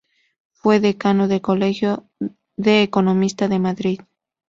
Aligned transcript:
Fue 0.53 0.79
Decano 0.79 1.27
del 1.27 1.41
Colegio 1.41 2.09
de 2.55 2.81
Economistas 2.81 3.51
de 3.51 3.59
Madrid. 3.59 4.01